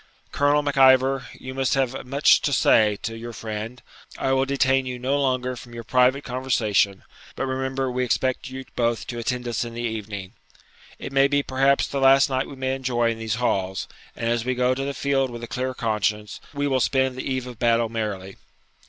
Colonel 0.31 0.63
Mac 0.63 0.77
Ivor, 0.77 1.27
you 1.33 1.53
must 1.53 1.75
have 1.75 2.07
much 2.07 2.41
to 2.41 2.51
say 2.51 2.95
to 3.03 3.15
your 3.15 3.33
friend; 3.33 3.83
I 4.17 4.31
will 4.31 4.45
detain 4.45 4.87
you 4.87 4.97
no 4.97 5.21
longer 5.21 5.55
from 5.55 5.75
your 5.75 5.83
private 5.83 6.23
conversation; 6.23 7.03
but 7.35 7.45
remember 7.45 7.91
we 7.91 8.03
expect 8.03 8.49
you 8.49 8.65
both 8.75 9.05
to 9.05 9.19
attend 9.19 9.47
us 9.47 9.63
in 9.63 9.75
the 9.75 9.83
evening. 9.83 10.33
It 10.97 11.13
may 11.13 11.27
be 11.27 11.43
perhaps 11.43 11.85
the 11.85 11.99
last 12.01 12.31
night 12.31 12.47
we 12.47 12.55
may 12.55 12.73
enjoy 12.73 13.11
in 13.11 13.19
these 13.19 13.35
halls, 13.35 13.87
and 14.15 14.27
as 14.27 14.43
we 14.43 14.55
go 14.55 14.73
to 14.73 14.83
the 14.85 14.95
field 14.95 15.29
with 15.29 15.43
a 15.43 15.47
clear 15.47 15.75
conscience, 15.75 16.41
we 16.51 16.65
will 16.65 16.79
spend 16.79 17.15
the 17.15 17.31
eve 17.31 17.45
of 17.45 17.59
battle 17.59 17.87
merrily.' 17.87 18.37